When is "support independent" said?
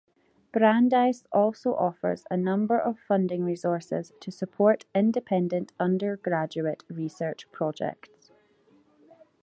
4.31-5.73